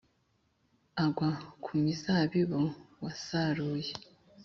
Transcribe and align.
agwa 1.03 1.29
ku 1.63 1.69
mizabibu 1.81 2.61
wasaruye 3.03 3.93